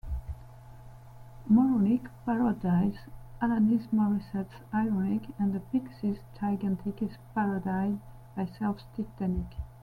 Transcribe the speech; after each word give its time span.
"Moronic" 1.45 2.01
parodies 2.25 3.01
Alanis 3.39 3.85
Morissette's 3.93 4.63
"Ironic," 4.73 5.21
and 5.37 5.53
the 5.53 5.59
Pixies' 5.59 6.23
"Gigantic" 6.39 7.03
is 7.03 7.19
parodied 7.35 7.99
by 8.35 8.47
Self's 8.47 8.85
"Titanic". 8.97 9.45